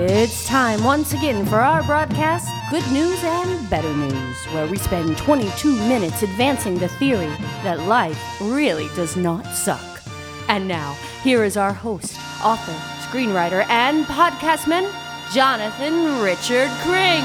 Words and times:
It's 0.00 0.46
time 0.46 0.84
once 0.84 1.12
again 1.12 1.44
for 1.44 1.56
our 1.56 1.82
broadcast, 1.82 2.48
Good 2.70 2.86
News 2.92 3.18
and 3.24 3.68
Better 3.68 3.92
News, 3.92 4.44
where 4.52 4.68
we 4.68 4.78
spend 4.78 5.18
22 5.18 5.72
minutes 5.88 6.22
advancing 6.22 6.78
the 6.78 6.86
theory 6.86 7.26
that 7.64 7.80
life 7.80 8.16
really 8.40 8.86
does 8.94 9.16
not 9.16 9.44
suck. 9.52 9.82
And 10.48 10.68
now, 10.68 10.96
here 11.24 11.42
is 11.42 11.56
our 11.56 11.72
host, 11.72 12.16
author, 12.44 12.70
screenwriter, 13.08 13.66
and 13.68 14.04
podcastman, 14.04 14.88
Jonathan 15.34 16.22
Richard 16.22 16.70
Cring. 16.82 17.24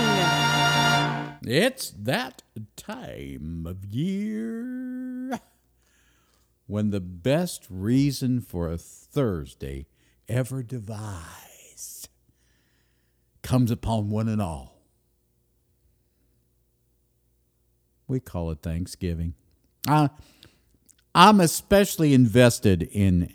It's 1.43 1.91
that 1.91 2.41
time 2.75 3.67
of 3.67 3.85
year 3.85 5.39
when 6.65 6.89
the 6.89 7.01
best 7.01 7.67
reason 7.69 8.41
for 8.41 8.67
a 8.71 8.79
Thursday 8.79 9.85
ever 10.27 10.63
devised 10.63 11.52
comes 13.43 13.69
upon 13.69 14.09
one 14.09 14.27
and 14.27 14.41
all. 14.41 14.81
We 18.07 18.19
call 18.19 18.49
it 18.51 18.59
Thanksgiving. 18.61 19.35
Uh, 19.87 20.07
I'm 21.13 21.39
especially 21.39 22.13
invested 22.13 22.83
in 22.83 23.33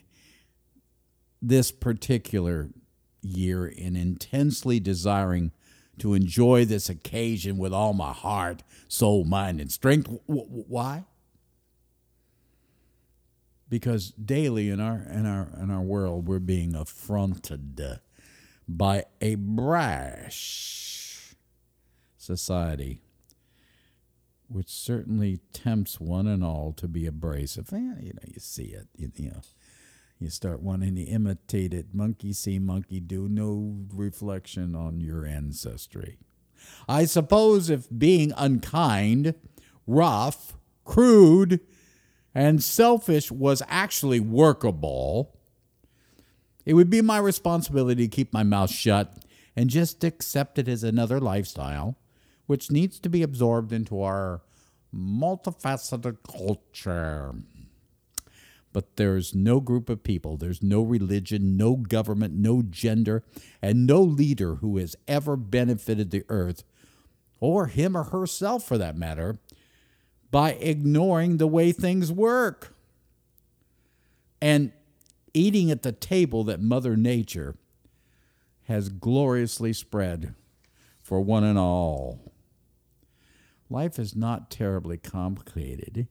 this 1.41 1.71
particular 1.71 2.71
year 3.23 3.67
in 3.67 3.97
intensely 3.97 4.81
desiring 4.81 5.53
to 5.99 6.15
enjoy 6.15 6.65
this 6.65 6.89
occasion 6.89 7.59
with 7.59 7.73
all 7.73 7.93
my 7.93 8.13
heart, 8.13 8.63
soul, 8.89 9.25
mind, 9.25 9.61
and 9.61 9.71
strength. 9.71 10.11
Why? 10.27 11.05
Because 13.69 14.11
daily 14.13 14.71
in 14.71 14.81
our 14.81 15.03
in 15.11 15.27
our 15.27 15.49
in 15.61 15.71
our 15.71 15.83
world 15.83 16.27
we're 16.27 16.39
being 16.39 16.75
affronted 16.75 17.77
by 18.69 19.05
a 19.21 19.35
brash 19.37 21.35
society 22.17 23.01
which 24.51 24.69
certainly 24.69 25.41
tempts 25.53 26.01
one 26.01 26.27
and 26.27 26.43
all 26.43 26.73
to 26.73 26.89
be 26.89 27.07
abrasive. 27.07 27.73
Eh, 27.73 27.77
you 27.77 28.13
know, 28.15 28.23
you 28.27 28.39
see 28.41 28.65
it, 28.65 28.89
you, 28.97 29.13
you 29.17 29.31
know 29.31 29.41
you 30.19 30.31
start 30.31 30.61
wanting 30.61 30.97
to 30.97 31.03
imitate 31.03 31.73
it. 31.73 31.95
Monkey 31.95 32.33
see, 32.33 32.59
monkey 32.59 32.99
do. 32.99 33.29
No 33.29 33.77
reflection 33.95 34.75
on 34.75 35.01
your 35.01 35.25
ancestry. 35.25 36.19
I 36.89 37.05
suppose 37.05 37.71
if 37.71 37.87
being 37.97 38.33
unkind, 38.37 39.35
rough, 39.87 40.57
crude, 40.85 41.61
and 42.35 42.63
selfish 42.63 43.31
was 43.31 43.63
actually 43.69 44.19
workable, 44.19 45.38
it 46.69 46.75
would 46.75 46.91
be 46.91 47.01
my 47.01 47.17
responsibility 47.17 48.07
to 48.07 48.15
keep 48.15 48.31
my 48.31 48.43
mouth 48.43 48.71
shut 48.71 49.25
and 49.57 49.71
just 49.71 50.05
accept 50.05 50.59
it 50.59 50.69
as 50.69 50.85
another 50.85 51.19
lifestyle, 51.19 51.97
which 52.45 52.71
needs 52.71 52.99
to 53.01 53.09
be 53.09 53.23
absorbed 53.23 53.73
into 53.73 54.03
our 54.03 54.43
multifaceted 54.95 56.19
culture. 56.31 57.35
But 58.75 58.97
there's 58.97 59.35
no 59.35 59.61
group 59.61 59.89
of 59.89 60.03
people, 60.03 60.37
there's 60.37 60.63
no 60.63 60.83
religion, 60.83 61.57
no 61.57 61.75
government, 61.75 62.35
no 62.35 62.61
gender, 62.61 63.25
and 63.63 63.87
no 63.87 64.03
leader 64.03 64.57
who 64.57 64.77
has 64.77 64.95
ever 65.09 65.39
benefited 65.39 66.11
the 66.11 66.27
earth, 66.29 66.65
or 67.41 67.69
him 67.69 67.97
or 67.97 68.05
herself 68.05 68.63
for 68.63 68.77
that 68.77 68.95
matter, 68.95 69.39
by 70.31 70.53
ignoring 70.53 71.39
the 71.39 71.47
way 71.47 71.73
things 71.73 72.13
work 72.13 72.75
and 74.41 74.73
eating 75.39 75.71
at 75.71 75.83
the 75.83 75.93
table 75.93 76.43
that 76.45 76.61
Mother 76.61 76.97
Nature 76.97 77.57
has 78.65 78.89
gloriously 78.89 79.73
spread 79.73 80.35
for 81.01 81.21
one 81.21 81.45
and 81.45 81.59
all. 81.59 82.33
Life 83.71 83.99
is 83.99 84.17
not 84.17 84.51
terribly 84.51 84.99
complicated 84.99 86.09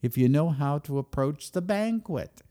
if 0.00 0.16
you 0.16 0.28
know 0.28 0.50
how 0.50 0.78
to 0.78 0.98
approach 0.98 1.50
the 1.50 1.60
banquet. 1.60 2.42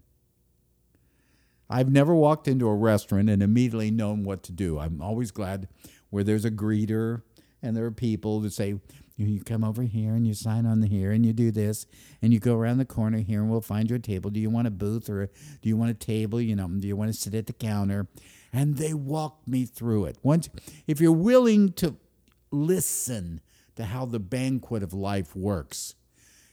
I've 1.69 1.91
never 1.91 2.13
walked 2.13 2.47
into 2.47 2.67
a 2.67 2.75
restaurant 2.75 3.29
and 3.29 3.41
immediately 3.41 3.91
known 3.91 4.23
what 4.23 4.44
to 4.44 4.51
do. 4.51 4.79
I'm 4.79 5.01
always 5.01 5.31
glad 5.31 5.67
where 6.09 6.23
there's 6.23 6.45
a 6.45 6.51
greeter 6.51 7.21
and 7.61 7.75
there 7.75 7.85
are 7.85 7.91
people 7.91 8.41
that 8.41 8.53
say, 8.53 8.79
you 9.25 9.41
come 9.41 9.63
over 9.63 9.83
here 9.83 10.13
and 10.13 10.28
you 10.28 10.33
sign 10.33 10.66
on 10.66 10.79
the 10.79 10.88
here 10.88 11.11
and 11.11 11.25
you 11.25 11.33
do 11.33 11.51
this 11.51 11.85
and 12.22 12.31
you 12.31 12.39
go 12.39 12.55
around 12.55 12.78
the 12.78 12.85
corner 12.85 13.17
here 13.17 13.41
and 13.41 13.50
we'll 13.50 13.61
find 13.61 13.89
you 13.89 13.95
a 13.95 14.00
table. 14.00 14.29
Do 14.29 14.39
you 14.39 14.50
want 14.50 14.67
a 14.67 14.72
booth 14.72 15.09
or 15.09 15.25
do 15.25 15.69
you 15.69 15.75
want 15.75 15.91
a 15.91 15.95
table? 15.95 16.39
You 16.39 16.55
know, 16.55 16.67
do 16.67 16.88
you 16.88 16.95
want 16.95 17.11
to 17.11 17.19
sit 17.19 17.33
at 17.33 17.47
the 17.47 17.53
counter? 17.53 18.07
And 18.53 18.77
they 18.77 18.94
walk 18.94 19.39
me 19.47 19.66
through 19.66 20.06
it. 20.06 20.17
Once, 20.22 20.50
if 20.85 21.01
you're 21.01 21.11
willing 21.11 21.73
to 21.73 21.95
listen 22.51 23.41
to 23.75 23.85
how 23.85 24.06
the 24.06 24.19
banquet 24.19 24.83
of 24.83 24.94
life 24.94 25.35
works, 25.35 25.95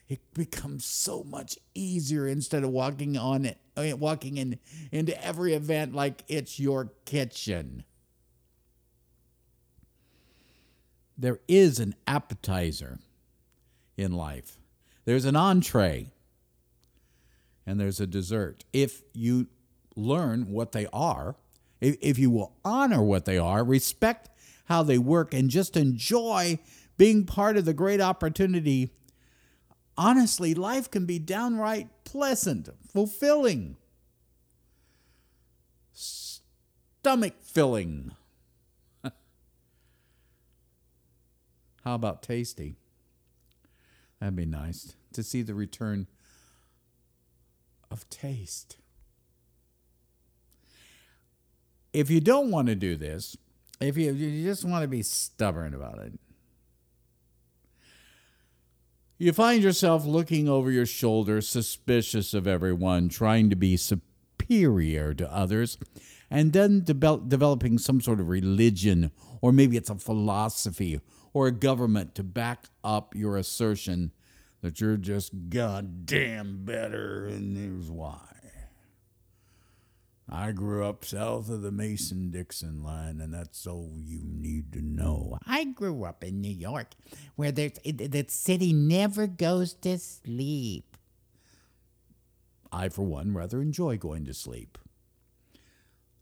it 0.08 0.20
becomes 0.34 0.84
so 0.84 1.24
much 1.24 1.58
easier 1.74 2.26
instead 2.26 2.62
of 2.62 2.70
walking 2.70 3.16
on 3.16 3.44
it, 3.44 3.58
uh, 3.76 3.96
walking 3.96 4.36
in 4.36 4.58
into 4.92 5.22
every 5.24 5.54
event 5.54 5.94
like 5.94 6.24
it's 6.28 6.60
your 6.60 6.92
kitchen. 7.04 7.84
There 11.16 11.40
is 11.46 11.78
an 11.78 11.94
appetizer 12.06 12.98
in 13.96 14.12
life. 14.12 14.58
There's 15.04 15.24
an 15.24 15.36
entree 15.36 16.12
and 17.66 17.78
there's 17.78 18.00
a 18.00 18.06
dessert. 18.06 18.64
If 18.72 19.02
you 19.12 19.46
learn 19.96 20.50
what 20.50 20.72
they 20.72 20.86
are, 20.92 21.36
if 21.80 21.96
if 22.00 22.18
you 22.18 22.30
will 22.30 22.56
honor 22.64 23.02
what 23.02 23.24
they 23.24 23.38
are, 23.38 23.64
respect 23.64 24.30
how 24.66 24.82
they 24.82 24.98
work, 24.98 25.34
and 25.34 25.50
just 25.50 25.76
enjoy 25.76 26.58
being 26.96 27.24
part 27.24 27.56
of 27.56 27.64
the 27.64 27.74
great 27.74 28.00
opportunity 28.00 28.90
honestly, 29.96 30.54
life 30.54 30.90
can 30.90 31.06
be 31.06 31.18
downright 31.18 31.88
pleasant, 32.04 32.68
fulfilling, 32.92 33.76
stomach 35.92 37.34
filling. 37.42 38.12
How 41.84 41.94
about 41.94 42.22
tasty? 42.22 42.76
That'd 44.18 44.36
be 44.36 44.46
nice 44.46 44.94
to 45.12 45.22
see 45.22 45.42
the 45.42 45.54
return 45.54 46.08
of 47.90 48.08
taste. 48.08 48.78
If 51.92 52.10
you 52.10 52.20
don't 52.20 52.50
want 52.50 52.68
to 52.68 52.74
do 52.74 52.96
this, 52.96 53.36
if 53.80 53.98
you, 53.98 54.12
you 54.12 54.48
just 54.48 54.64
want 54.64 54.82
to 54.82 54.88
be 54.88 55.02
stubborn 55.02 55.74
about 55.74 55.98
it, 55.98 56.18
you 59.18 59.32
find 59.32 59.62
yourself 59.62 60.06
looking 60.06 60.48
over 60.48 60.70
your 60.70 60.86
shoulder, 60.86 61.40
suspicious 61.40 62.34
of 62.34 62.46
everyone, 62.46 63.08
trying 63.08 63.50
to 63.50 63.56
be 63.56 63.76
superior 63.76 64.13
to 64.48 65.28
others, 65.30 65.78
and 66.30 66.52
then 66.52 66.84
de- 66.84 66.94
developing 67.28 67.78
some 67.78 68.00
sort 68.00 68.20
of 68.20 68.28
religion, 68.28 69.10
or 69.40 69.52
maybe 69.52 69.76
it's 69.76 69.90
a 69.90 69.96
philosophy 69.96 71.00
or 71.32 71.46
a 71.46 71.52
government 71.52 72.14
to 72.14 72.22
back 72.22 72.66
up 72.82 73.14
your 73.14 73.36
assertion 73.36 74.12
that 74.62 74.80
you're 74.80 74.96
just 74.96 75.32
goddamn 75.50 76.64
better, 76.64 77.26
and 77.26 77.56
here's 77.56 77.90
why. 77.90 78.20
I 80.26 80.52
grew 80.52 80.86
up 80.86 81.04
south 81.04 81.50
of 81.50 81.60
the 81.60 81.70
Mason 81.70 82.30
Dixon 82.30 82.82
line, 82.82 83.20
and 83.20 83.34
that's 83.34 83.66
all 83.66 83.92
you 83.94 84.20
need 84.24 84.72
to 84.72 84.80
know. 84.80 85.36
I 85.46 85.64
grew 85.64 86.04
up 86.04 86.24
in 86.24 86.40
New 86.40 86.50
York, 86.50 86.94
where 87.36 87.52
there's, 87.52 87.78
it, 87.84 88.10
the 88.10 88.24
city 88.28 88.72
never 88.72 89.26
goes 89.26 89.74
to 89.74 89.98
sleep. 89.98 90.93
I, 92.74 92.88
for 92.88 93.02
one, 93.02 93.34
rather 93.34 93.62
enjoy 93.62 93.96
going 93.98 94.24
to 94.24 94.34
sleep. 94.34 94.78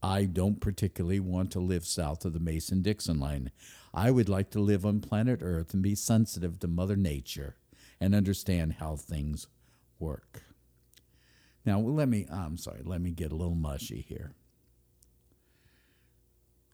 I 0.02 0.24
don't 0.26 0.60
particularly 0.60 1.19
want 1.19 1.50
to 1.52 1.60
live 1.60 1.87
south 1.87 2.26
of 2.26 2.34
the 2.34 2.40
Mason 2.40 2.82
Dixon 2.82 3.19
line. 3.19 3.50
I 3.94 4.10
would 4.10 4.28
like 4.28 4.50
to 4.50 4.60
live 4.60 4.84
on 4.84 5.00
planet 5.00 5.40
Earth 5.43 5.72
and 5.72 5.82
be 5.82 5.94
sensitive 5.94 6.58
to 6.58 6.69
Mother 6.69 6.96
Nature 6.96 7.56
and 8.00 8.14
understand 8.14 8.75
how 8.75 8.96
things 8.96 9.46
work. 9.99 10.43
Now, 11.64 11.81
let 11.81 12.08
me, 12.08 12.26
I'm 12.31 12.58
sorry, 12.58 12.82
let 12.84 13.00
me 13.00 13.12
get 13.12 13.32
a 13.32 13.37
little 13.37 13.54
mushy 13.54 14.02
here. 14.02 14.34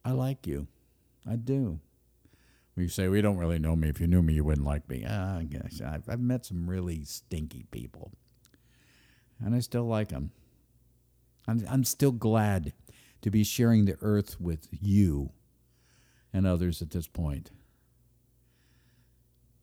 I 0.04 0.10
like 0.10 0.44
you. 0.46 0.66
I 1.28 1.36
do. 1.36 1.78
You 2.75 2.88
say, 2.88 3.06
we 3.06 3.20
don't 3.20 3.38
really 3.38 3.58
know 3.58 3.76
me. 3.76 3.88
If 3.88 4.00
you 4.00 4.08
knew 4.08 4.22
me, 4.22 4.34
you 4.34 4.44
wouldn't 4.44 4.66
like 4.66 4.88
me. 4.88 5.04
Ah, 5.08 5.40
gosh, 5.48 5.80
I've, 5.84 6.08
I've 6.08 6.20
met 6.20 6.46
some 6.46 6.69
really 6.69 7.04
stinky 7.04 7.64
people. 7.70 8.12
And 9.44 9.55
I 9.55 9.61
still 9.61 9.85
like 9.85 10.08
them. 10.08 10.32
I'm, 11.46 11.64
I'm 11.69 11.85
still 11.85 12.12
glad 12.12 12.73
to 13.23 13.31
be 13.31 13.44
sharing 13.44 13.85
the 13.85 13.96
earth 14.00 14.40
with 14.40 14.69
you 14.70 15.31
and 16.32 16.46
others 16.46 16.82
at 16.82 16.90
this 16.90 17.06
point. 17.06 17.50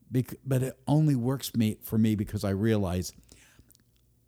Bec- 0.10 0.40
but 0.46 0.64
it 0.64 0.78
only 0.88 1.16
works 1.16 1.56
me, 1.56 1.78
for 1.82 1.98
me 1.98 2.16
because 2.16 2.44
I 2.44 2.52
realize 2.52 3.14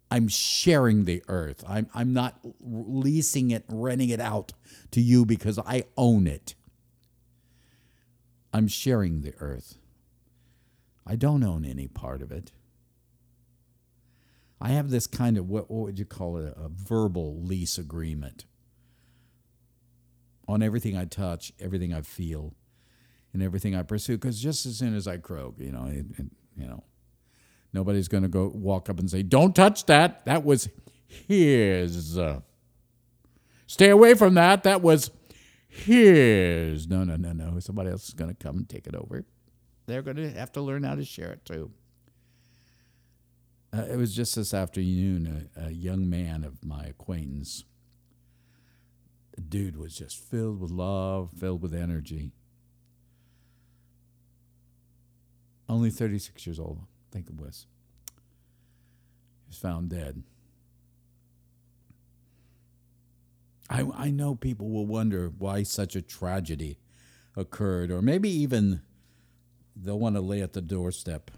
I'm 0.09 0.27
sharing 0.27 1.05
the 1.05 1.23
earth. 1.27 1.63
I'm, 1.67 1.89
I'm 1.93 2.13
not 2.13 2.39
leasing 2.59 3.51
it, 3.51 3.65
renting 3.67 4.09
it 4.09 4.19
out 4.19 4.53
to 4.91 5.01
you 5.01 5.25
because 5.25 5.59
I 5.59 5.83
own 5.97 6.27
it. 6.27 6.55
I'm 8.53 8.67
sharing 8.67 9.21
the 9.21 9.33
earth. 9.39 9.77
I 11.05 11.15
don't 11.15 11.43
own 11.43 11.65
any 11.65 11.87
part 11.87 12.21
of 12.21 12.31
it. 12.31 12.51
I 14.59 14.69
have 14.69 14.89
this 14.89 15.07
kind 15.07 15.37
of 15.37 15.49
what, 15.49 15.69
what 15.69 15.85
would 15.85 15.99
you 15.99 16.05
call 16.05 16.37
it? 16.37 16.53
A 16.57 16.69
verbal 16.69 17.41
lease 17.41 17.77
agreement 17.77 18.45
on 20.47 20.63
everything 20.63 20.97
I 20.97 21.05
touch, 21.05 21.51
everything 21.59 21.93
I 21.93 22.01
feel, 22.01 22.55
and 23.33 23.43
everything 23.43 23.75
I 23.75 23.83
pursue. 23.83 24.17
Because 24.17 24.41
just 24.41 24.65
as 24.65 24.77
soon 24.77 24.95
as 24.95 25.07
I 25.07 25.17
croak, 25.17 25.55
you 25.59 25.71
know, 25.71 25.85
it, 25.85 26.05
it, 26.17 26.25
you 26.57 26.67
know, 26.67 26.83
nobody's 27.73 28.07
going 28.07 28.23
to 28.23 28.29
go 28.29 28.51
walk 28.53 28.89
up 28.89 28.99
and 28.99 29.09
say, 29.09 29.21
"Don't 29.21 29.55
touch 29.55 29.85
that. 29.85 30.25
That 30.25 30.43
was 30.43 30.69
his." 31.05 32.17
Stay 33.67 33.89
away 33.89 34.13
from 34.13 34.33
that. 34.35 34.63
That 34.63 34.81
was 34.81 35.11
his. 35.67 36.87
No, 36.87 37.03
no, 37.03 37.15
no, 37.15 37.33
no. 37.33 37.59
Somebody 37.59 37.91
else 37.91 38.07
is 38.07 38.13
going 38.13 38.33
to 38.33 38.35
come 38.35 38.57
and 38.57 38.69
take 38.69 38.87
it 38.87 38.95
over. 38.95 39.25
They're 39.85 40.01
going 40.01 40.17
to 40.17 40.31
have 40.31 40.51
to 40.53 40.61
learn 40.61 40.83
how 40.83 40.95
to 40.95 41.05
share 41.05 41.31
it 41.31 41.45
too. 41.45 41.71
Uh, 43.77 43.83
it 43.91 43.97
was 43.97 44.15
just 44.15 44.35
this 44.35 44.55
afternoon, 44.55 45.49
a, 45.55 45.67
a 45.67 45.69
young 45.69 46.09
man 46.09 46.43
of 46.43 46.65
my 46.65 46.85
acquaintance. 46.85 47.63
Dude 49.49 49.77
was 49.77 49.95
just 49.95 50.17
filled 50.17 50.59
with 50.59 50.71
love, 50.71 51.29
filled 51.37 51.61
with 51.61 51.75
energy. 51.75 52.31
Only 55.69 55.91
36 55.91 56.47
years 56.47 56.59
old, 56.59 56.79
I 56.81 57.13
think 57.13 57.27
it 57.29 57.35
was. 57.35 57.67
He 59.45 59.49
was 59.49 59.57
found 59.57 59.89
dead. 59.89 60.23
I, 63.69 63.85
I 63.95 64.09
know 64.09 64.33
people 64.33 64.69
will 64.69 64.87
wonder 64.87 65.31
why 65.37 65.61
such 65.61 65.95
a 65.95 66.01
tragedy 66.01 66.79
occurred, 67.35 67.91
or 67.91 68.01
maybe 68.01 68.29
even 68.29 68.81
they'll 69.75 69.99
want 69.99 70.15
to 70.15 70.21
lay 70.21 70.41
at 70.41 70.53
the 70.53 70.61
doorstep 70.61 71.29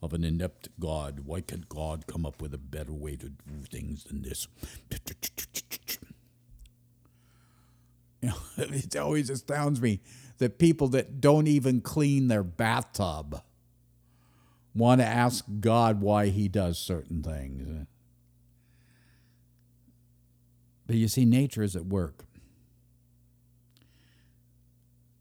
of 0.00 0.12
an 0.12 0.24
inept 0.24 0.68
God. 0.78 1.20
Why 1.24 1.40
can't 1.40 1.68
God 1.68 2.06
come 2.06 2.24
up 2.24 2.40
with 2.40 2.54
a 2.54 2.58
better 2.58 2.92
way 2.92 3.16
to 3.16 3.28
do 3.28 3.62
things 3.70 4.04
than 4.04 4.22
this? 4.22 4.48
You 8.20 8.30
know, 8.30 8.36
it 8.56 8.96
always 8.96 9.30
astounds 9.30 9.80
me 9.80 10.00
that 10.38 10.58
people 10.58 10.88
that 10.88 11.20
don't 11.20 11.46
even 11.46 11.80
clean 11.80 12.28
their 12.28 12.42
bathtub 12.42 13.42
want 14.74 15.00
to 15.00 15.06
ask 15.06 15.44
God 15.60 16.00
why 16.00 16.28
he 16.28 16.48
does 16.48 16.78
certain 16.78 17.22
things. 17.22 17.86
But 20.86 20.96
you 20.96 21.08
see, 21.08 21.24
nature 21.24 21.62
is 21.62 21.76
at 21.76 21.86
work. 21.86 22.24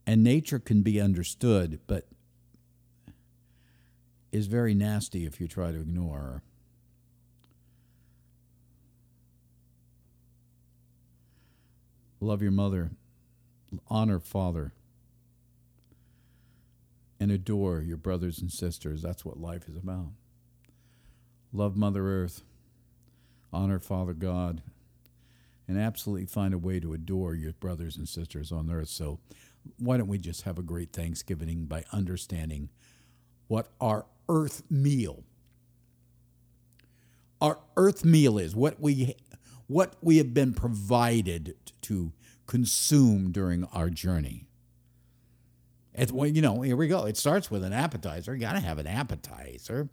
And 0.05 0.23
nature 0.23 0.59
can 0.59 0.83
be 0.83 1.01
understood, 1.01 1.81
but 1.85 2.07
is 4.31 4.47
very 4.47 4.73
nasty 4.73 5.25
if 5.25 5.39
you 5.39 5.47
try 5.47 5.71
to 5.71 5.79
ignore 5.79 6.19
her. 6.19 6.43
Love 12.19 12.41
your 12.41 12.51
mother, 12.51 12.91
honor 13.89 14.19
father, 14.19 14.73
and 17.19 17.31
adore 17.31 17.81
your 17.81 17.97
brothers 17.97 18.39
and 18.39 18.51
sisters. 18.51 19.01
That's 19.01 19.23
what 19.23 19.39
life 19.39 19.67
is 19.69 19.75
about. 19.75 20.07
Love 21.53 21.77
Mother 21.77 22.07
Earth, 22.07 22.41
honor 23.53 23.79
Father 23.79 24.13
God, 24.13 24.61
and 25.67 25.77
absolutely 25.77 26.25
find 26.25 26.53
a 26.53 26.57
way 26.57 26.79
to 26.79 26.93
adore 26.93 27.35
your 27.35 27.53
brothers 27.53 27.97
and 27.97 28.07
sisters 28.07 28.51
on 28.51 28.69
earth. 28.71 28.89
So, 28.89 29.19
why 29.77 29.97
don't 29.97 30.07
we 30.07 30.17
just 30.17 30.43
have 30.43 30.57
a 30.57 30.63
great 30.63 30.93
Thanksgiving 30.93 31.65
by 31.65 31.83
understanding 31.91 32.69
what 33.47 33.69
our 33.79 34.05
earth 34.29 34.63
meal 34.69 35.23
our 37.41 37.59
earth 37.75 38.03
meal 38.03 38.37
is 38.37 38.55
what 38.55 38.79
we 38.79 39.15
what 39.67 39.95
we 40.01 40.17
have 40.17 40.33
been 40.33 40.53
provided 40.53 41.55
to 41.81 42.11
consume 42.47 43.31
during 43.31 43.65
our 43.65 43.89
journey. 43.89 44.47
It's 45.93 46.11
well, 46.11 46.27
you 46.27 46.41
know, 46.41 46.61
here 46.61 46.75
we 46.75 46.87
go. 46.87 47.05
It 47.05 47.17
starts 47.17 47.51
with 47.51 47.63
an 47.63 47.73
appetizer. 47.73 48.33
You 48.33 48.41
got 48.41 48.53
to 48.53 48.59
have 48.59 48.77
an 48.79 48.87
appetizer. 48.87 49.89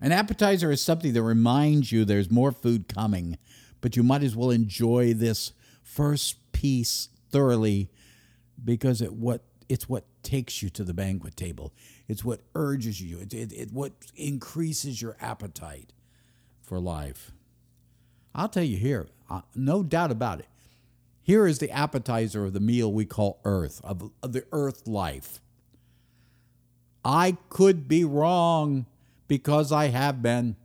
An 0.00 0.12
appetizer 0.12 0.70
is 0.70 0.80
something 0.80 1.12
that 1.12 1.22
reminds 1.22 1.90
you 1.90 2.04
there's 2.04 2.30
more 2.30 2.52
food 2.52 2.88
coming 2.88 3.38
but 3.84 3.96
you 3.96 4.02
might 4.02 4.22
as 4.22 4.34
well 4.34 4.50
enjoy 4.50 5.12
this 5.12 5.52
first 5.82 6.38
piece 6.52 7.10
thoroughly 7.30 7.90
because 8.64 9.02
it 9.02 9.12
what 9.12 9.42
it's 9.68 9.86
what 9.90 10.06
takes 10.24 10.62
you 10.62 10.70
to 10.70 10.82
the 10.82 10.94
banquet 10.94 11.36
table. 11.36 11.72
It's 12.08 12.24
what 12.24 12.40
urges 12.54 13.00
you. 13.00 13.18
It, 13.18 13.32
it, 13.34 13.52
it 13.52 13.72
what 13.72 13.92
increases 14.16 15.00
your 15.00 15.16
appetite 15.20 15.92
for 16.62 16.80
life. 16.80 17.32
I'll 18.34 18.48
tell 18.48 18.64
you 18.64 18.78
here, 18.78 19.06
uh, 19.30 19.42
no 19.54 19.82
doubt 19.82 20.10
about 20.10 20.40
it. 20.40 20.48
Here 21.22 21.46
is 21.46 21.58
the 21.58 21.70
appetizer 21.70 22.44
of 22.44 22.52
the 22.52 22.60
meal 22.60 22.92
we 22.92 23.04
call 23.04 23.40
earth, 23.44 23.80
of, 23.84 24.10
of 24.22 24.32
the 24.32 24.44
earth 24.52 24.86
life. 24.86 25.40
I 27.04 27.36
could 27.48 27.86
be 27.86 28.04
wrong 28.04 28.86
because 29.28 29.72
I 29.72 29.88
have 29.88 30.22
been. 30.22 30.56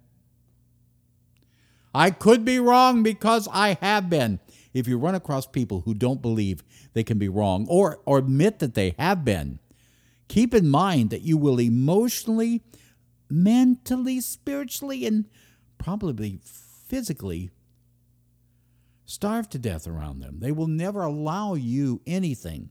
I 1.93 2.11
could 2.11 2.45
be 2.45 2.59
wrong 2.59 3.03
because 3.03 3.47
I 3.51 3.77
have 3.81 4.09
been. 4.09 4.39
If 4.73 4.87
you 4.87 4.97
run 4.97 5.15
across 5.15 5.47
people 5.47 5.81
who 5.81 5.93
don't 5.93 6.21
believe 6.21 6.63
they 6.93 7.03
can 7.03 7.17
be 7.17 7.29
wrong 7.29 7.65
or, 7.69 7.99
or 8.05 8.17
admit 8.19 8.59
that 8.59 8.75
they 8.75 8.95
have 8.99 9.25
been, 9.25 9.59
keep 10.27 10.53
in 10.53 10.69
mind 10.69 11.09
that 11.09 11.21
you 11.21 11.37
will 11.37 11.59
emotionally, 11.59 12.61
mentally, 13.29 14.21
spiritually, 14.21 15.05
and 15.05 15.25
probably 15.77 16.39
physically 16.43 17.49
starve 19.05 19.49
to 19.49 19.57
death 19.57 19.87
around 19.87 20.19
them. 20.19 20.39
They 20.39 20.51
will 20.51 20.67
never 20.67 21.01
allow 21.01 21.55
you 21.55 22.01
anything. 22.05 22.69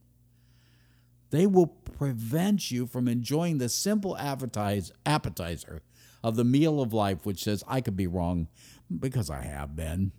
They 1.30 1.46
will 1.46 1.66
prevent 1.66 2.70
you 2.70 2.86
from 2.86 3.08
enjoying 3.08 3.58
the 3.58 3.68
simple 3.68 4.16
appetizer 4.16 5.82
of 6.22 6.36
the 6.36 6.44
meal 6.44 6.80
of 6.80 6.92
life, 6.92 7.26
which 7.26 7.42
says, 7.42 7.64
I 7.66 7.80
could 7.80 7.96
be 7.96 8.06
wrong, 8.06 8.48
because 8.96 9.30
I 9.30 9.42
have 9.42 9.74
been. 9.76 10.12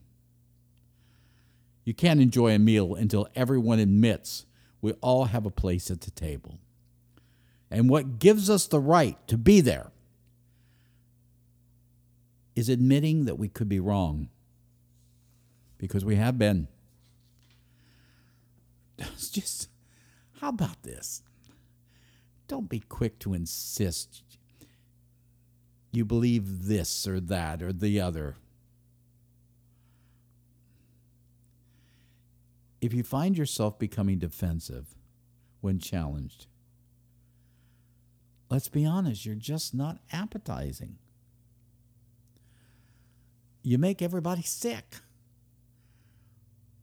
You 1.90 1.96
can't 1.96 2.22
enjoy 2.22 2.54
a 2.54 2.60
meal 2.60 2.94
until 2.94 3.28
everyone 3.36 3.80
admits 3.80 4.46
we 4.80 4.92
all 5.02 5.26
have 5.26 5.48
a 5.48 5.50
place 5.50 5.90
at 5.90 6.02
the 6.02 6.12
table. 6.12 6.60
And 7.72 7.90
what 7.90 8.20
gives 8.20 8.48
us 8.48 8.68
the 8.68 8.80
right 8.80 9.18
to 9.28 9.40
be 9.40 9.60
there 9.60 9.90
is 12.56 12.70
admitting 12.70 13.26
that 13.26 13.40
we 13.40 13.50
could 13.50 13.68
be 13.68 13.80
wrong 13.80 14.30
because 15.80 16.06
we 16.06 16.18
have 16.18 16.38
been. 16.38 16.68
It's 19.00 19.32
just, 19.32 19.68
how 20.42 20.50
about 20.50 20.84
this? 20.84 21.24
Don't 22.48 22.70
be 22.70 22.82
quick 22.82 23.18
to 23.22 23.34
insist 23.34 24.22
you 25.92 26.06
believe 26.06 26.68
this 26.68 27.08
or 27.08 27.20
that 27.20 27.64
or 27.64 27.74
the 27.74 28.00
other. 28.00 28.36
If 32.82 32.94
you 32.94 33.04
find 33.04 33.38
yourself 33.38 33.78
becoming 33.78 34.20
defensive 34.20 34.96
when 35.62 35.80
challenged, 35.80 36.48
let's 38.50 38.70
be 38.70 38.86
honest, 38.86 39.26
you're 39.26 39.36
just 39.36 39.74
not 39.74 40.00
appetizing. 40.12 40.98
You 43.62 43.78
make 43.78 44.02
everybody 44.02 44.42
sick. 44.42 44.98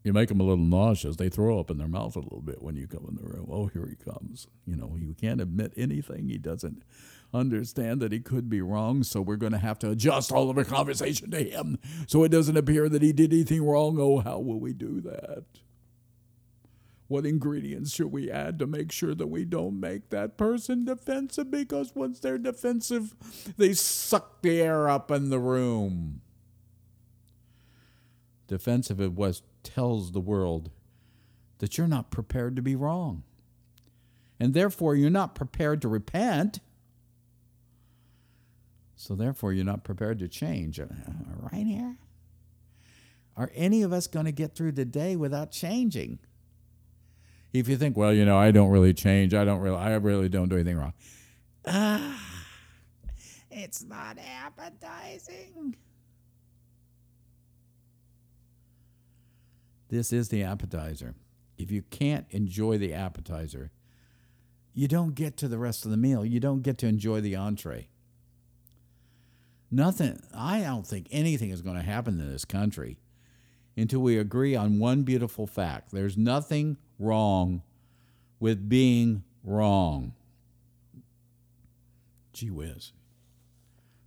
You 0.05 0.13
make 0.13 0.29
them 0.29 0.39
a 0.39 0.45
little 0.45 0.65
nauseous. 0.65 1.17
They 1.17 1.29
throw 1.29 1.59
up 1.59 1.69
in 1.69 1.79
their 1.79 1.89
mouth 1.89 2.15
a 2.15 2.21
little 2.21 2.43
bit 2.43 2.63
when 2.63 2.77
you 2.77 2.87
come 2.87 3.07
in 3.09 3.17
the 3.17 3.25
room. 3.25 3.49
Oh, 3.51 3.67
here 3.67 3.89
he 3.89 3.97
comes. 3.97 4.47
You 4.65 4.77
know, 4.77 4.95
you 4.97 5.15
can't 5.15 5.41
admit 5.41 5.73
anything. 5.77 6.29
He 6.29 6.39
doesn't 6.39 6.85
understand 7.35 8.01
that 8.03 8.13
he 8.13 8.21
could 8.21 8.49
be 8.49 8.61
wrong, 8.61 9.03
so 9.03 9.21
we're 9.21 9.35
going 9.35 9.51
to 9.51 9.59
have 9.59 9.81
to 9.81 9.91
adjust 9.91 10.31
all 10.31 10.49
of 10.49 10.57
our 10.57 10.65
conversation 10.65 11.33
to 11.33 11.43
him 11.43 11.81
so 12.07 12.23
it 12.23 12.29
doesn't 12.29 12.57
appear 12.57 12.89
that 12.89 13.03
he 13.03 13.13
did 13.13 13.33
anything 13.33 13.65
wrong. 13.65 13.99
Oh, 13.99 14.21
how 14.21 14.39
will 14.39 14.61
we 14.61 14.73
do 14.73 15.01
that? 15.01 15.43
What 17.09 17.25
ingredients 17.25 17.95
should 17.95 18.11
we 18.11 18.31
add 18.31 18.59
to 18.59 18.67
make 18.67 18.91
sure 18.91 19.15
that 19.15 19.29
we 19.29 19.45
don't 19.45 19.79
make 19.79 20.11
that 20.11 20.37
person 20.37 20.85
defensive? 20.85 21.51
Because 21.51 21.95
once 21.95 22.19
they're 22.19 22.39
defensive, 22.39 23.15
they 23.57 23.75
suck 23.75 24.43
the 24.43 24.61
air 24.61 24.89
up 24.89 25.11
in 25.11 25.31
the 25.31 25.39
room. 25.39 26.21
Defensive 28.49 29.01
it 29.01 29.13
was 29.13 29.43
tells 29.63 30.13
the 30.13 30.21
world 30.21 30.71
that 31.59 31.79
you're 31.79 31.87
not 31.87 32.11
prepared 32.11 32.57
to 32.57 32.63
be 32.63 32.75
wrong. 32.75 33.23
And 34.39 34.53
therefore, 34.53 34.95
you're 34.95 35.09
not 35.11 35.35
prepared 35.35 35.81
to 35.83 35.89
repent. 35.89 36.61
So, 38.95 39.15
therefore, 39.15 39.53
you're 39.53 39.65
not 39.65 39.85
prepared 39.85 40.19
to 40.19 40.29
change. 40.29 40.81
Right 41.53 41.67
here? 41.67 41.97
Are 43.37 43.51
any 43.55 43.83
of 43.83 43.93
us 43.93 44.09
going 44.09 44.27
to 44.27 44.33
get 44.33 44.55
through 44.55 44.73
the 44.73 44.85
day 44.85 45.15
without 45.15 45.53
changing? 45.53 46.19
If 47.53 47.69
you 47.69 47.77
think, 47.77 47.97
well, 47.97 48.13
you 48.13 48.25
know, 48.25 48.37
I 48.37 48.51
don't 48.51 48.71
really 48.71 48.93
change, 48.93 49.33
I 49.33 49.45
don't 49.45 49.61
really, 49.61 49.77
I 49.77 49.95
really 49.95 50.29
don't 50.29 50.49
do 50.49 50.57
anything 50.57 50.77
wrong. 50.77 50.93
It's 53.51 53.83
not 53.83 54.19
appetizing. 54.19 55.75
This 59.89 60.13
is 60.13 60.29
the 60.29 60.43
appetizer. 60.43 61.15
If 61.57 61.71
you 61.71 61.83
can't 61.83 62.27
enjoy 62.31 62.77
the 62.77 62.93
appetizer, 62.93 63.71
you 64.75 64.89
don't 64.89 65.15
get 65.15 65.39
to 65.39 65.49
the 65.49 65.59
rest 65.59 65.87
of 65.87 65.91
the 65.91 65.97
meal. 65.97 66.25
You 66.25 66.39
don't 66.41 66.61
get 66.63 66.77
to 66.79 66.87
enjoy 66.87 67.23
the 67.23 67.35
entree. 67.35 67.89
Nothing, 69.71 70.21
I 70.37 70.61
don't 70.61 70.87
think 70.87 71.09
anything 71.11 71.51
is 71.51 71.63
going 71.63 71.77
to 71.77 71.83
happen 71.83 72.21
in 72.21 72.31
this 72.31 72.45
country 72.45 72.99
until 73.77 74.01
we 74.01 74.19
agree 74.19 74.57
on 74.57 74.79
one 74.79 75.03
beautiful 75.03 75.47
fact. 75.47 75.91
There's 75.93 76.17
nothing 76.17 76.77
wrong 76.99 77.63
with 78.41 78.69
being 78.69 79.25
wrong. 79.45 80.15
Gee 82.33 82.51
whiz. 82.51 82.93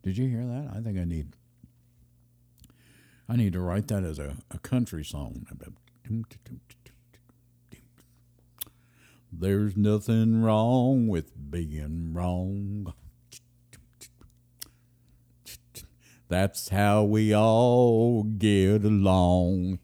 Did 0.04 0.18
you 0.18 0.28
hear 0.28 0.46
that? 0.46 0.72
I 0.76 0.82
think 0.82 0.98
I 0.98 1.04
need 1.04 1.36
I 3.28 3.36
need 3.36 3.54
to 3.54 3.60
write 3.60 3.88
that 3.90 4.04
as 4.04 4.18
a, 4.18 4.38
a 4.50 4.58
country 4.58 5.06
song. 5.06 5.46
There's 9.32 9.78
nothing 9.78 10.42
wrong 10.42 11.08
with 11.08 11.52
being 11.52 12.14
wrong. 12.14 12.94
That's 16.30 16.70
how 16.70 17.04
we 17.06 17.36
all 17.36 18.22
get 18.22 18.84
along. 18.84 19.80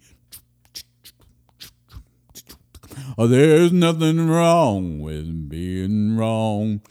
Oh, 3.17 3.25
there's 3.25 3.73
nothing 3.73 4.29
wrong 4.29 5.01
with 5.01 5.49
being 5.49 6.15
wrong. 6.15 6.81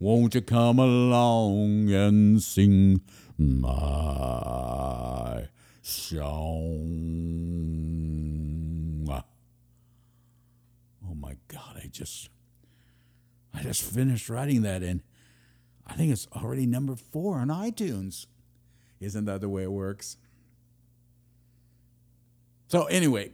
Won't 0.00 0.34
you 0.34 0.40
come 0.40 0.78
along 0.78 1.92
and 1.92 2.42
sing 2.42 3.02
my 3.36 4.28
song? 5.82 6.96
Oh 11.08 11.14
my 11.14 11.36
God, 11.48 11.80
I 11.82 11.88
just, 11.88 12.30
I 13.52 13.62
just 13.62 13.82
finished 13.82 14.30
writing 14.30 14.62
that 14.62 14.82
and 14.82 15.02
I 15.86 15.94
think 15.94 16.12
it's 16.12 16.26
already 16.34 16.66
number 16.66 16.96
four 16.96 17.38
on 17.38 17.48
iTunes. 17.48 18.26
Isn't 19.00 19.26
that 19.26 19.40
the 19.40 19.48
way 19.48 19.62
it 19.62 19.72
works? 19.72 20.16
So, 22.68 22.84
anyway, 22.84 23.30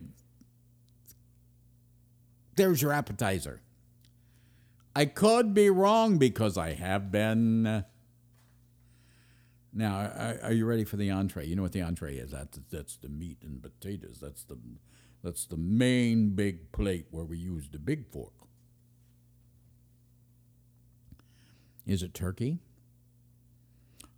there's 2.56 2.82
your 2.82 2.92
appetizer. 2.92 3.62
I 4.94 5.06
could 5.06 5.54
be 5.54 5.70
wrong 5.70 6.18
because 6.18 6.58
I 6.58 6.74
have 6.74 7.10
been. 7.10 7.84
Now, 9.74 10.38
are, 10.42 10.52
you 10.52 10.66
ready 10.66 10.84
for 10.84 10.96
the 10.96 11.10
entree? 11.10 11.46
You 11.46 11.56
know 11.56 11.62
what 11.62 11.72
the 11.72 11.80
entree 11.80 12.16
is? 12.16 12.32
That's 12.32 12.60
that's 12.70 12.96
the 12.98 13.08
meat 13.08 13.38
and 13.42 13.62
potatoes. 13.62 14.18
That's 14.20 14.44
the 14.44 14.58
that's 15.24 15.46
the 15.46 15.56
main 15.56 16.30
big 16.30 16.72
plate 16.72 17.06
where 17.10 17.24
we 17.24 17.38
use 17.38 17.70
the 17.70 17.78
big 17.78 18.06
fork. 18.06 18.34
Is 21.86 22.02
it 22.02 22.14
turkey? 22.14 22.58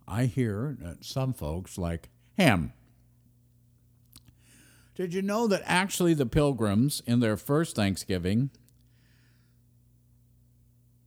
I 0.07 0.25
hear 0.25 0.77
some 1.01 1.33
folks 1.33 1.77
like 1.77 2.09
ham. 2.37 2.73
Did 4.95 5.13
you 5.13 5.21
know 5.21 5.47
that 5.47 5.63
actually 5.65 6.13
the 6.13 6.25
pilgrims 6.25 7.01
in 7.05 7.19
their 7.19 7.37
first 7.37 7.75
Thanksgiving 7.75 8.51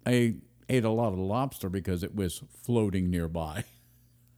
I 0.09 0.37
ate 0.71 0.85
a 0.85 0.91
lot 0.91 1.13
of 1.13 1.19
lobster 1.19 1.69
because 1.69 2.03
it 2.03 2.15
was 2.15 2.43
floating 2.51 3.11
nearby 3.11 3.65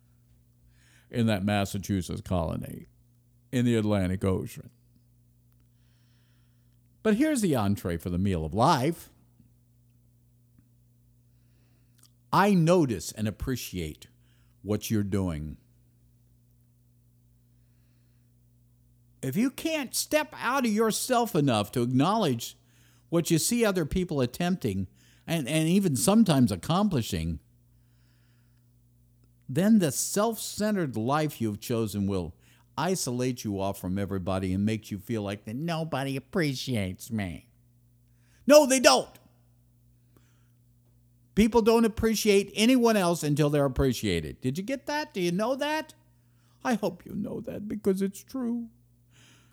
in 1.11 1.27
that 1.27 1.45
Massachusetts 1.45 2.23
colony 2.23 2.87
in 3.53 3.65
the 3.65 3.77
Atlantic 3.77 4.25
Ocean. 4.25 4.71
But 7.05 7.15
here's 7.15 7.41
the 7.41 7.55
entree 7.55 7.99
for 7.99 8.11
the 8.11 8.19
meal 8.19 8.45
of 8.45 8.53
life. 8.53 9.11
I 12.33 12.55
notice 12.55 13.13
and 13.13 13.27
appreciate 13.27 14.07
what 14.63 14.91
you're 14.91 15.03
doing. 15.03 15.57
If 19.23 19.37
you 19.37 19.51
can't 19.51 19.95
step 19.95 20.35
out 20.41 20.65
of 20.65 20.73
yourself 20.73 21.35
enough 21.35 21.73
to 21.73 21.83
acknowledge 21.83 22.57
what 23.09 23.31
you 23.31 23.39
see 23.39 23.65
other 23.65 23.85
people 23.85 24.21
attempting 24.21 24.87
and, 25.27 25.49
and 25.49 25.69
even 25.69 25.97
sometimes 25.97 26.51
accomplishing, 26.51 27.41
then 29.49 29.81
the 29.81 29.93
self 29.93 30.39
centered 30.39 30.97
life 30.97 31.41
you've 31.41 31.61
chosen 31.61 32.07
will 32.07 32.35
isolate 32.79 33.45
you 33.45 33.61
off 33.61 33.79
from 33.79 33.99
everybody 33.99 34.55
and 34.55 34.65
makes 34.65 34.91
you 34.91 34.99
feel 34.99 35.23
like 35.23 35.45
that 35.45 35.57
nobody 35.57 36.17
appreciates 36.17 37.11
me. 37.11 37.49
No, 38.47 38.65
they 38.65 38.81
don't. 38.81 39.20
People 41.41 41.63
don't 41.63 41.87
appreciate 41.87 42.53
anyone 42.55 42.99
else 42.99 43.23
until 43.23 43.49
they're 43.49 43.65
appreciated. 43.65 44.43
Did 44.43 44.59
you 44.59 44.63
get 44.63 44.85
that? 44.85 45.15
Do 45.15 45.23
you 45.23 45.33
know 45.33 45.55
that? 45.55 45.95
I 46.63 46.75
hope 46.75 47.03
you 47.07 47.15
know 47.15 47.41
that 47.41 47.67
because 47.67 48.03
it's 48.03 48.23
true. 48.23 48.69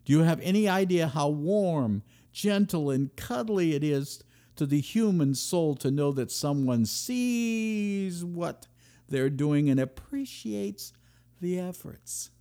Do 0.03 0.11
you 0.11 0.23
have 0.23 0.41
any 0.41 0.67
idea 0.67 1.07
how 1.07 1.29
warm, 1.29 2.03
gentle, 2.33 2.89
and 2.89 3.15
cuddly 3.15 3.73
it 3.73 3.85
is 3.85 4.21
to 4.57 4.65
the 4.65 4.81
human 4.81 5.33
soul 5.33 5.75
to 5.75 5.89
know 5.89 6.11
that 6.11 6.29
someone 6.29 6.85
sees 6.85 8.21
what 8.21 8.67
they're 9.07 9.29
doing 9.29 9.69
and 9.69 9.79
appreciates 9.79 10.91
the 11.39 11.57
efforts? 11.57 12.31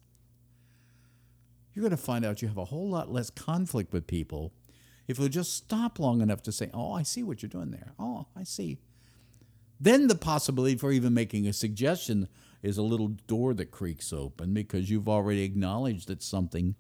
You're 1.73 1.85
going 1.85 1.91
to 1.93 1.97
find 1.97 2.25
out 2.25 2.43
you 2.43 2.49
have 2.49 2.59
a 2.59 2.65
whole 2.65 2.91
lot 2.91 3.13
less 3.13 3.31
conflict 3.31 3.93
with 3.93 4.09
people 4.09 4.53
if 5.07 5.21
you'll 5.21 5.29
just 5.29 5.55
stop 5.55 6.01
long 6.01 6.21
enough 6.21 6.43
to 6.43 6.51
say, 6.51 6.69
Oh, 6.75 6.95
I 6.95 7.05
see 7.05 7.23
what 7.23 7.43
you're 7.43 7.49
doing 7.49 7.71
there. 7.71 7.93
Oh, 7.97 8.27
I 8.35 8.43
see. 8.43 8.81
Then 9.79 10.09
the 10.09 10.15
possibility 10.15 10.77
for 10.77 10.93
even 10.93 11.15
making 11.15 11.47
a 11.47 11.53
suggestion 11.53 12.29
is 12.63 12.79
a 12.79 12.83
little 12.83 13.09
door 13.27 13.55
that 13.55 13.71
creaks 13.71 14.13
open 14.13 14.55
because 14.55 14.91
you've 14.91 15.09
already 15.09 15.45
acknowledged 15.45 16.09
that 16.09 16.23
something 16.23 16.75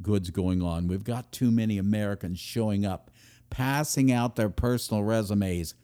good's 0.00 0.30
going 0.30 0.62
on. 0.62 0.86
We've 0.86 1.04
got 1.04 1.32
too 1.32 1.50
many 1.50 1.78
Americans 1.78 2.38
showing 2.38 2.86
up, 2.86 3.10
passing 3.50 4.12
out 4.12 4.36
their 4.36 4.50
personal 4.50 5.02
resumes, 5.02 5.74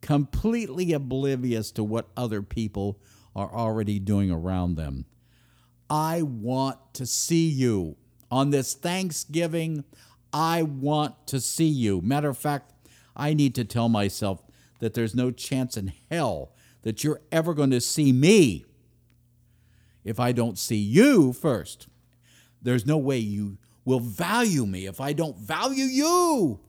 completely 0.00 0.92
oblivious 0.92 1.70
to 1.72 1.82
what 1.82 2.08
other 2.16 2.42
people 2.42 3.00
are 3.34 3.52
already 3.52 3.98
doing 3.98 4.30
around 4.30 4.76
them. 4.76 5.06
I 5.90 6.22
want 6.22 6.78
to 6.94 7.06
see 7.06 7.48
you 7.48 7.96
on 8.30 8.50
this 8.50 8.74
Thanksgiving. 8.74 9.84
I 10.32 10.62
want 10.62 11.26
to 11.28 11.40
see 11.40 11.68
you. 11.68 12.00
Matter 12.00 12.28
of 12.28 12.38
fact, 12.38 12.72
I 13.16 13.34
need 13.34 13.54
to 13.56 13.64
tell 13.64 13.88
myself 13.88 14.42
that 14.84 14.92
there's 14.92 15.14
no 15.14 15.30
chance 15.30 15.78
in 15.78 15.94
hell 16.10 16.52
that 16.82 17.02
you're 17.02 17.22
ever 17.32 17.54
going 17.54 17.70
to 17.70 17.80
see 17.80 18.12
me 18.12 18.66
if 20.04 20.20
I 20.20 20.30
don't 20.30 20.58
see 20.58 20.76
you 20.76 21.32
first. 21.32 21.88
There's 22.60 22.84
no 22.84 22.98
way 22.98 23.16
you 23.16 23.56
will 23.86 24.00
value 24.00 24.66
me 24.66 24.84
if 24.84 25.00
I 25.00 25.14
don't 25.14 25.38
value 25.38 25.84
you. 25.84 26.60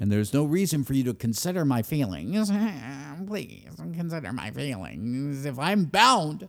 And 0.00 0.10
there's 0.10 0.32
no 0.32 0.46
reason 0.46 0.82
for 0.82 0.94
you 0.94 1.04
to 1.04 1.12
consider 1.12 1.62
my 1.62 1.82
feelings. 1.82 2.50
Please 3.26 3.76
consider 3.76 4.32
my 4.32 4.50
feelings 4.50 5.44
if 5.44 5.58
I'm 5.58 5.84
bound 5.84 6.48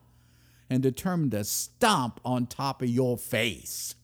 and 0.69 0.81
determined 0.81 1.31
to 1.31 1.43
stomp 1.43 2.21
on 2.23 2.47
top 2.47 2.81
of 2.81 2.87
your 2.87 3.17
face. 3.17 3.95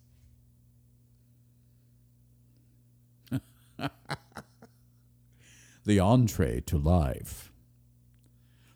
the 5.86 6.00
entree 6.00 6.62
to 6.62 6.78
life. 6.78 7.52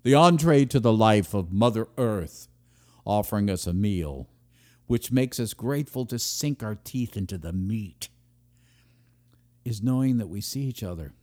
The 0.04 0.14
entree 0.14 0.66
to 0.66 0.80
the 0.80 0.94
life 0.94 1.34
of 1.34 1.52
Mother 1.52 1.88
Earth, 1.98 2.48
offering 3.06 3.50
us 3.50 3.68
a 3.68 3.74
meal, 3.74 4.28
which 4.88 5.12
makes 5.12 5.40
us 5.40 5.54
grateful 5.54 6.06
to 6.06 6.20
sink 6.20 6.62
our 6.62 6.76
teeth 6.76 7.18
into 7.18 7.38
the 7.38 7.54
meat, 7.54 8.10
is 9.64 9.82
knowing 9.82 10.18
that 10.18 10.28
we 10.28 10.42
see 10.42 10.62
each 10.62 10.84
other. 10.84 11.14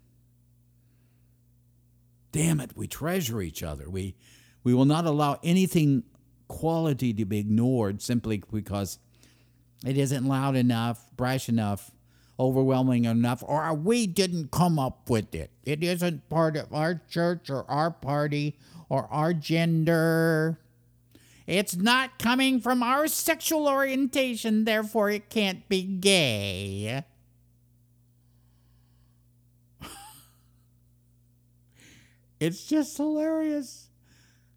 Damn 2.32 2.60
it, 2.60 2.76
we 2.76 2.86
treasure 2.86 3.40
each 3.40 3.62
other. 3.62 3.88
We, 3.88 4.16
we 4.64 4.74
will 4.74 4.84
not 4.84 5.04
allow 5.04 5.38
anything 5.44 6.04
quality 6.48 7.12
to 7.14 7.24
be 7.24 7.38
ignored 7.38 8.02
simply 8.02 8.42
because 8.52 8.98
it 9.86 9.96
isn't 9.96 10.26
loud 10.26 10.56
enough, 10.56 11.08
brash 11.16 11.48
enough, 11.48 11.90
overwhelming 12.42 13.04
enough, 13.04 13.44
or 13.46 13.72
we 13.72 14.06
didn't 14.06 14.50
come 14.50 14.78
up 14.78 15.08
with 15.08 15.32
it. 15.32 15.50
It 15.62 15.84
isn't 15.84 16.28
part 16.28 16.56
of 16.56 16.74
our 16.74 17.00
church 17.08 17.48
or 17.48 17.64
our 17.70 17.92
party 17.92 18.56
or 18.88 19.06
our 19.12 19.32
gender. 19.32 20.58
It's 21.46 21.76
not 21.76 22.18
coming 22.18 22.60
from 22.60 22.82
our 22.82 23.06
sexual 23.06 23.68
orientation, 23.68 24.64
therefore 24.64 25.10
it 25.10 25.30
can't 25.30 25.68
be 25.68 25.82
gay. 25.82 27.04
It's 32.40 32.66
just 32.66 32.96
hilarious 32.96 33.88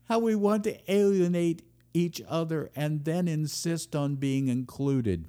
how 0.06 0.18
we 0.18 0.34
want 0.34 0.64
to 0.64 0.92
alienate 0.92 1.62
each 1.94 2.20
other 2.28 2.72
and 2.76 3.06
then 3.06 3.28
insist 3.28 3.96
on 3.96 4.16
being 4.16 4.48
included. 4.48 5.28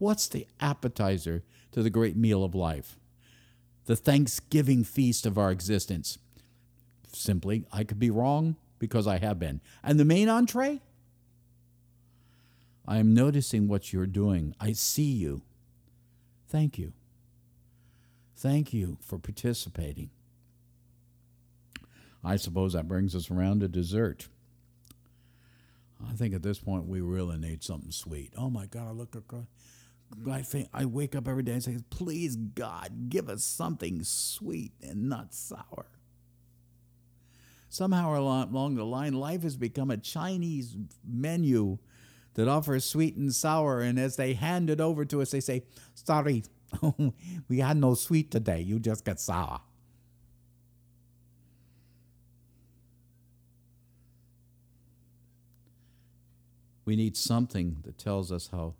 What's 0.00 0.28
the 0.28 0.46
appetizer 0.60 1.44
to 1.72 1.82
the 1.82 1.90
great 1.90 2.16
meal 2.16 2.42
of 2.42 2.54
life? 2.54 2.96
The 3.84 3.94
Thanksgiving 3.94 4.82
feast 4.82 5.26
of 5.26 5.36
our 5.36 5.50
existence. 5.50 6.16
Simply, 7.12 7.66
I 7.70 7.84
could 7.84 7.98
be 7.98 8.10
wrong 8.10 8.56
because 8.78 9.06
I 9.06 9.18
have 9.18 9.38
been. 9.38 9.60
And 9.84 10.00
the 10.00 10.06
main 10.06 10.30
entree? 10.30 10.80
I 12.88 12.96
am 12.96 13.12
noticing 13.12 13.68
what 13.68 13.92
you're 13.92 14.06
doing. 14.06 14.54
I 14.58 14.72
see 14.72 15.02
you. 15.02 15.42
Thank 16.48 16.78
you. 16.78 16.94
Thank 18.34 18.72
you 18.72 18.96
for 19.02 19.18
participating. 19.18 20.08
I 22.24 22.36
suppose 22.36 22.72
that 22.72 22.88
brings 22.88 23.14
us 23.14 23.30
around 23.30 23.60
to 23.60 23.68
dessert. 23.68 24.28
I 26.08 26.14
think 26.14 26.32
at 26.32 26.42
this 26.42 26.58
point 26.58 26.86
we 26.86 27.02
really 27.02 27.36
need 27.36 27.62
something 27.62 27.90
sweet. 27.90 28.32
Oh 28.34 28.48
my 28.48 28.64
God, 28.64 28.88
I 28.88 28.92
look 28.92 29.14
across. 29.14 29.44
I 30.30 30.42
think 30.42 30.68
I 30.72 30.84
wake 30.84 31.14
up 31.14 31.28
every 31.28 31.42
day 31.42 31.52
and 31.52 31.62
say, 31.62 31.78
please 31.88 32.36
God, 32.36 33.08
give 33.08 33.28
us 33.28 33.44
something 33.44 34.02
sweet 34.02 34.72
and 34.82 35.08
not 35.08 35.32
sour. 35.32 35.86
Somehow 37.68 38.18
along 38.18 38.74
the 38.74 38.84
line, 38.84 39.14
life 39.14 39.44
has 39.44 39.56
become 39.56 39.90
a 39.90 39.96
Chinese 39.96 40.76
menu 41.06 41.78
that 42.34 42.48
offers 42.48 42.84
sweet 42.84 43.16
and 43.16 43.32
sour. 43.32 43.80
And 43.80 43.98
as 43.98 44.16
they 44.16 44.34
hand 44.34 44.68
it 44.70 44.80
over 44.80 45.04
to 45.04 45.22
us, 45.22 45.30
they 45.30 45.40
say, 45.40 45.62
sorry, 45.94 46.42
we 47.48 47.58
had 47.60 47.76
no 47.76 47.94
sweet 47.94 48.30
today. 48.30 48.60
You 48.60 48.80
just 48.80 49.04
got 49.04 49.20
sour. 49.20 49.60
We 56.84 56.96
need 56.96 57.16
something 57.16 57.76
that 57.84 57.98
tells 57.98 58.32
us 58.32 58.48
how 58.50 58.74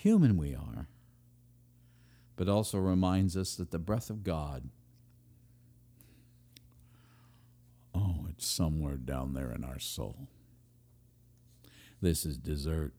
human 0.00 0.38
we 0.38 0.54
are, 0.54 0.88
but 2.36 2.48
also 2.48 2.78
reminds 2.78 3.36
us 3.36 3.54
that 3.56 3.70
the 3.70 3.78
breath 3.78 4.08
of 4.08 4.24
God, 4.24 4.70
oh, 7.94 8.24
it's 8.30 8.46
somewhere 8.46 8.96
down 8.96 9.34
there 9.34 9.52
in 9.52 9.62
our 9.62 9.78
soul. 9.78 10.28
This 12.00 12.24
is 12.24 12.38
dessert. 12.38 12.94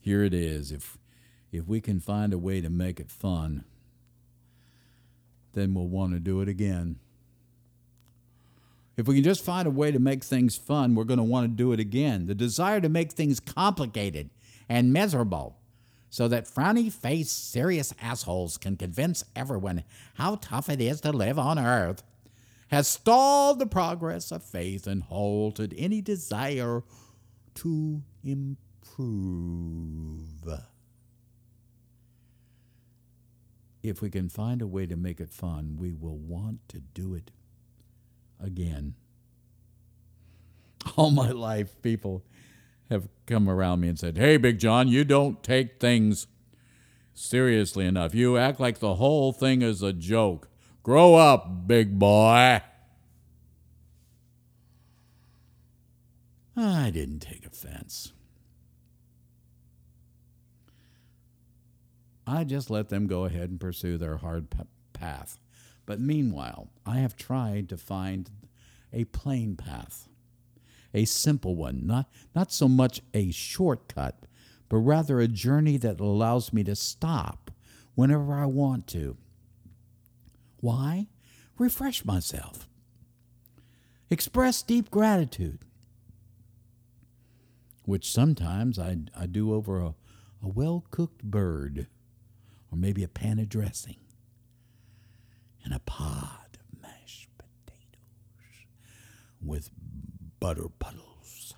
Here 0.00 0.24
it 0.24 0.32
is. 0.32 0.72
If, 0.72 0.96
if 1.52 1.66
we 1.66 1.82
can 1.82 2.00
find 2.00 2.32
a 2.32 2.38
way 2.38 2.62
to 2.62 2.70
make 2.70 2.98
it 2.98 3.10
fun, 3.10 3.64
then 5.52 5.74
we'll 5.74 5.88
want 5.88 6.14
to 6.14 6.20
do 6.20 6.40
it 6.40 6.48
again. 6.48 6.96
If 8.96 9.06
we 9.06 9.16
can 9.16 9.24
just 9.24 9.44
find 9.44 9.68
a 9.68 9.70
way 9.70 9.92
to 9.92 9.98
make 9.98 10.24
things 10.24 10.56
fun, 10.56 10.94
we're 10.94 11.04
going 11.04 11.18
to 11.18 11.22
want 11.22 11.44
to 11.44 11.54
do 11.54 11.72
it 11.72 11.80
again. 11.80 12.26
The 12.26 12.34
desire 12.34 12.80
to 12.80 12.88
make 12.88 13.12
things 13.12 13.40
complicated 13.40 14.30
and 14.70 14.92
miserable 14.92 15.58
so 16.08 16.28
that 16.28 16.46
frowny 16.46 16.90
faced, 16.90 17.50
serious 17.50 17.92
assholes 18.00 18.56
can 18.56 18.76
convince 18.76 19.24
everyone 19.34 19.82
how 20.14 20.36
tough 20.36 20.68
it 20.68 20.80
is 20.80 21.00
to 21.00 21.10
live 21.10 21.38
on 21.38 21.58
Earth 21.58 22.04
has 22.68 22.86
stalled 22.86 23.58
the 23.58 23.66
progress 23.66 24.30
of 24.30 24.44
faith 24.44 24.86
and 24.86 25.02
halted 25.02 25.74
any 25.76 26.00
desire 26.00 26.84
to 27.54 28.00
improve. 28.22 29.08
If 33.82 34.00
we 34.00 34.08
can 34.08 34.28
find 34.28 34.62
a 34.62 34.68
way 34.68 34.86
to 34.86 34.94
make 34.94 35.20
it 35.20 35.32
fun, 35.32 35.76
we 35.78 35.92
will 35.92 36.18
want 36.18 36.68
to 36.68 36.78
do 36.78 37.12
it 37.14 37.32
again. 38.38 38.94
All 40.96 41.10
my 41.10 41.30
life, 41.30 41.74
people 41.82 42.24
have 42.90 43.08
come 43.26 43.48
around 43.48 43.80
me 43.80 43.88
and 43.88 43.98
said, 43.98 44.18
Hey, 44.18 44.36
Big 44.36 44.58
John, 44.58 44.88
you 44.88 45.04
don't 45.04 45.42
take 45.42 45.80
things 45.80 46.26
seriously 47.14 47.86
enough. 47.86 48.14
You 48.14 48.36
act 48.36 48.60
like 48.60 48.78
the 48.78 48.96
whole 48.96 49.32
thing 49.32 49.62
is 49.62 49.82
a 49.82 49.92
joke. 49.92 50.48
Grow 50.82 51.14
up, 51.14 51.66
big 51.66 51.98
boy. 51.98 52.60
I 56.56 56.90
didn't 56.90 57.20
take 57.20 57.46
offense. 57.46 58.12
I 62.26 62.44
just 62.44 62.70
let 62.70 62.90
them 62.90 63.06
go 63.06 63.24
ahead 63.24 63.50
and 63.50 63.60
pursue 63.60 63.98
their 63.98 64.18
hard 64.18 64.48
path. 64.92 65.38
But 65.86 66.00
meanwhile, 66.00 66.70
I 66.86 66.98
have 66.98 67.16
tried 67.16 67.68
to 67.70 67.76
find 67.76 68.30
a 68.92 69.04
plain 69.06 69.56
path, 69.56 70.08
a 70.92 71.04
simple 71.04 71.56
one, 71.56 71.86
not, 71.86 72.10
not 72.34 72.52
so 72.52 72.68
much 72.68 73.00
a 73.14 73.30
shortcut, 73.30 74.26
but 74.68 74.78
rather 74.78 75.20
a 75.20 75.28
journey 75.28 75.76
that 75.76 76.00
allows 76.00 76.52
me 76.52 76.64
to 76.64 76.76
stop 76.76 77.50
whenever 77.94 78.34
I 78.34 78.46
want 78.46 78.86
to. 78.88 79.16
Why? 80.58 81.08
Refresh 81.58 82.04
myself, 82.04 82.68
express 84.08 84.62
deep 84.62 84.90
gratitude, 84.90 85.58
which 87.84 88.10
sometimes 88.10 88.78
I, 88.78 88.96
I 89.18 89.26
do 89.26 89.52
over 89.52 89.80
a, 89.80 89.94
a 90.42 90.48
well 90.48 90.86
cooked 90.90 91.22
bird 91.22 91.86
or 92.70 92.78
maybe 92.78 93.04
a 93.04 93.08
pan 93.08 93.38
of 93.38 93.48
dressing 93.48 93.96
and 95.64 95.74
a 95.74 95.80
pod 95.80 96.58
of 96.58 96.80
mashed 96.80 97.28
potatoes 97.36 98.66
with 99.42 99.70
butter 100.40 100.68
puddles. 100.78 101.54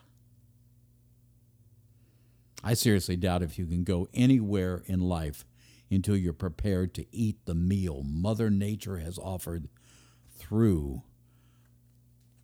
I 2.62 2.74
seriously 2.74 3.16
doubt 3.16 3.42
if 3.42 3.58
you 3.58 3.66
can 3.66 3.84
go 3.84 4.08
anywhere 4.12 4.82
in 4.86 5.00
life 5.00 5.44
until 5.90 6.16
you're 6.16 6.32
prepared 6.32 6.94
to 6.94 7.06
eat 7.12 7.44
the 7.44 7.54
meal 7.54 8.02
Mother 8.04 8.50
Nature 8.50 8.98
has 8.98 9.18
offered 9.18 9.68
through 10.36 11.02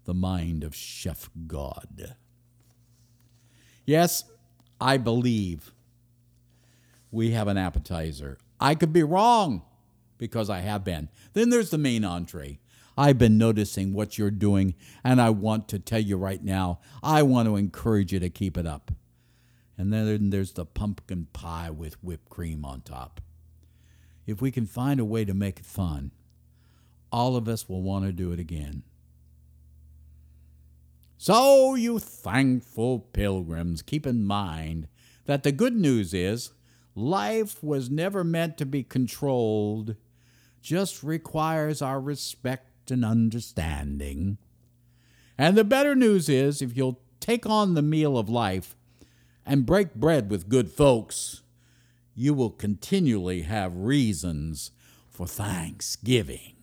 the 0.05 0.15
mind 0.15 0.65
of 0.65 0.75
Chef 0.75 1.29
God. 1.47 2.17
Yes, 3.85 4.25
I 4.81 4.97
believe 4.97 5.73
we 7.11 7.31
have 7.31 7.49
an 7.49 7.57
appetizer. 7.57 8.39
I 8.61 8.75
could 8.75 8.93
be 8.93 9.03
wrong 9.03 9.63
because 10.19 10.51
I 10.51 10.61
have 10.61 10.85
been. 10.85 11.09
Then 11.33 11.51
there's 11.51 11.71
the 11.71 11.79
main 11.79 12.05
entree. 12.05 12.59
I've 12.99 13.17
been 13.17 13.39
noticing 13.39 13.93
what 13.93 14.19
you're 14.19 14.33
doing, 14.33 14.75
and 15.05 15.21
I 15.21 15.31
want 15.31 15.69
to 15.69 15.79
tell 15.79 16.01
you 16.01 16.17
right 16.17 16.43
now, 16.43 16.81
I 17.01 17.23
want 17.23 17.47
to 17.47 17.55
encourage 17.55 18.13
you 18.13 18.19
to 18.19 18.29
keep 18.29 18.59
it 18.59 18.67
up. 18.67 18.91
And 19.79 19.93
then 19.93 20.31
there's 20.31 20.55
the 20.55 20.67
pumpkin 20.67 21.29
pie 21.33 21.71
with 21.71 22.03
whipped 22.03 22.29
cream 22.29 22.65
on 22.65 22.81
top. 22.81 23.21
If 24.27 24.43
we 24.43 24.51
can 24.51 24.67
find 24.67 24.99
a 24.99 25.05
way 25.05 25.25
to 25.25 25.33
make 25.33 25.61
it 25.61 25.65
fun, 25.65 26.11
all 27.13 27.37
of 27.37 27.47
us 27.47 27.69
will 27.69 27.83
want 27.83 28.05
to 28.05 28.11
do 28.11 28.33
it 28.33 28.41
again. 28.41 28.83
So, 31.17 31.77
you 31.77 32.01
thankful 32.01 32.99
pilgrims, 32.99 33.81
keep 33.81 34.09
in 34.09 34.25
mind 34.25 34.89
that 35.27 35.45
the 35.45 35.53
good 35.53 35.77
news 35.77 36.13
is 36.13 36.51
life 36.97 37.63
was 37.63 37.91
never 37.91 38.25
meant 38.25 38.59
to 38.59 38.67
be 38.67 38.83
controlled, 38.83 39.95
just 40.61 41.05
requires 41.05 41.81
our 41.81 42.01
respect 42.01 42.68
and 42.91 43.05
understanding. 43.05 44.39
And 45.37 45.57
the 45.57 45.65
better 45.65 45.95
news 45.95 46.29
is 46.29 46.61
if 46.61 46.77
you'll 46.77 47.01
take 47.21 47.47
on 47.47 47.75
the 47.75 47.83
meal 47.83 48.19
of 48.19 48.29
life 48.29 48.75
and 49.47 49.67
break 49.67 49.95
bread 49.95 50.31
with 50.31 50.49
good 50.49 50.71
folks, 50.71 51.43
you 52.15 52.35
will 52.35 52.51
continually 52.51 53.43
have 53.43 53.77
reasons 53.77 54.73
for 55.09 55.27
thanksgiving. 55.27 56.55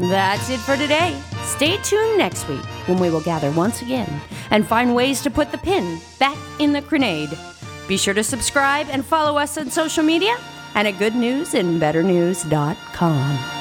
That's 0.00 0.50
it 0.50 0.60
for 0.60 0.76
today. 0.76 1.18
Stay 1.44 1.76
tuned 1.78 2.18
next 2.18 2.48
week 2.48 2.64
when 2.86 2.98
we 2.98 3.10
will 3.10 3.22
gather 3.22 3.50
once 3.52 3.80
again 3.80 4.20
and 4.50 4.66
find 4.66 4.94
ways 4.94 5.22
to 5.22 5.30
put 5.30 5.50
the 5.50 5.58
pin 5.58 6.00
back 6.18 6.36
in 6.58 6.72
the 6.72 6.82
grenade. 6.82 7.30
Be 7.86 7.96
sure 7.96 8.14
to 8.14 8.24
subscribe 8.24 8.88
and 8.90 9.04
follow 9.04 9.38
us 9.38 9.56
on 9.58 9.70
social 9.70 10.02
media 10.02 10.36
and 10.74 10.88
at 10.88 10.94
goodnewsandbetternews.com. 10.94 13.53